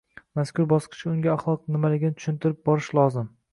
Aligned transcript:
Mazkur 0.37 0.65
bosqichda 0.71 1.09
unga 1.17 1.31
axloq 1.35 1.69
nimaligini 1.75 2.17
tushuntirib 2.19 2.67
borish 2.71 2.91
lozim 3.03 3.33